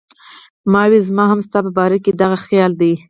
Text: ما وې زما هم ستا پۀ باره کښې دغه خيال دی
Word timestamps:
ما 0.71 0.83
وې 0.89 0.99
زما 1.07 1.23
هم 1.31 1.39
ستا 1.47 1.59
پۀ 1.65 1.71
باره 1.77 1.97
کښې 2.03 2.11
دغه 2.21 2.37
خيال 2.45 2.71
دی 2.81 2.93